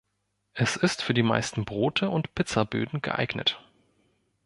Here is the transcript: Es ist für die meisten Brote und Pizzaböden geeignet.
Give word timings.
Es 0.55 0.77
ist 0.77 1.03
für 1.03 1.13
die 1.13 1.21
meisten 1.21 1.63
Brote 1.63 2.09
und 2.09 2.33
Pizzaböden 2.33 3.03
geeignet. 3.03 3.61